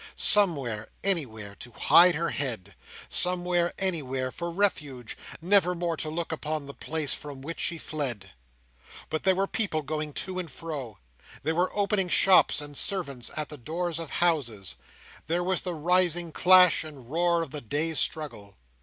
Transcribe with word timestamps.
Somewhere, 0.15 0.87
anywhere, 1.03 1.53
to 1.59 1.69
hide 1.73 2.15
her 2.15 2.29
head! 2.31 2.73
somewhere, 3.07 3.71
anywhere, 3.77 4.31
for 4.31 4.49
refuge, 4.49 5.15
never 5.43 5.75
more 5.75 5.95
to 5.97 6.09
look 6.09 6.31
upon 6.31 6.65
the 6.65 6.73
place 6.73 7.13
from 7.13 7.43
which 7.43 7.59
she 7.59 7.77
fled! 7.77 8.31
But 9.11 9.25
there 9.25 9.35
were 9.35 9.45
people 9.45 9.83
going 9.83 10.13
to 10.13 10.39
and 10.39 10.49
fro; 10.49 10.97
there 11.43 11.53
were 11.53 11.69
opening 11.77 12.09
shops, 12.09 12.61
and 12.61 12.75
servants 12.75 13.29
at 13.37 13.49
the 13.49 13.59
doors 13.59 13.99
of 13.99 14.09
houses; 14.09 14.75
there 15.27 15.43
was 15.43 15.61
the 15.61 15.75
rising 15.75 16.31
clash 16.31 16.83
and 16.83 17.07
roar 17.11 17.43
of 17.43 17.51
the 17.51 17.61
day's 17.61 17.99
struggle. 17.99 18.55